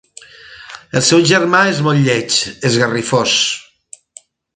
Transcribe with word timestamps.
El 0.99 1.03
seu 1.09 1.19
germà 1.31 1.59
és 1.73 1.81
molt 1.87 2.03
lleig: 2.07 2.39
esgarrifós! 2.71 3.37